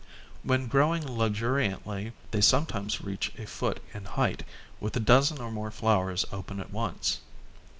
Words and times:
When 0.41 0.65
growing 0.65 1.05
luxuriantly, 1.05 2.13
they 2.31 2.41
sometimes 2.41 3.01
reach 3.03 3.31
a 3.37 3.45
foot 3.45 3.83
in 3.93 4.05
height 4.05 4.41
with 4.79 4.97
a 4.97 4.99
dozen 4.99 5.39
or 5.39 5.51
more 5.51 5.69
flowers 5.69 6.25
open 6.31 6.59
at 6.59 6.71
once. 6.73 7.19